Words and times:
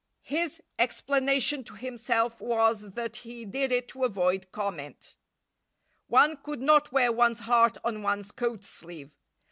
His 0.23 0.63
explanation 0.79 1.63
to 1.65 1.75
himself 1.75 2.41
was 2.41 2.93
that 2.95 3.17
he 3.17 3.45
did 3.45 3.71
it 3.71 3.87
to 3.89 4.03
avoid 4.03 4.51
comment. 4.51 5.15
One 6.07 6.37
could 6.37 6.63
not 6.63 6.91
wear 6.91 7.11
one's 7.11 7.41
heart 7.41 7.77
on 7.83 8.01
one's 8.01 8.31
coat 8.31 8.63
sleeve. 8.63 9.11